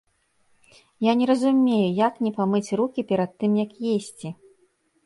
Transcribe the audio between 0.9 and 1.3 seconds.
Я не